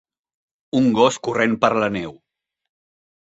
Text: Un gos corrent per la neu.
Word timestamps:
Un 0.79 0.87
gos 0.99 1.19
corrent 1.27 1.53
per 1.65 1.71
la 1.83 1.89
neu. 1.97 2.15